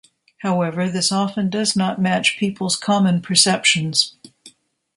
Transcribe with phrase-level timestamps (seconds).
[0.39, 4.15] However, this often does not match people's common perceptions.